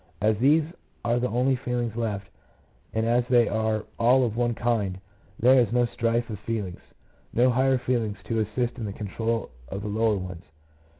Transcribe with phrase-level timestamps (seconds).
[0.19, 0.63] As these
[1.05, 2.27] are the only feelings left,
[2.91, 4.99] and as they are all of one kind,
[5.39, 6.81] there is no strife of feelings;
[7.33, 10.43] no higher feelings to assist in the control of the lower ones.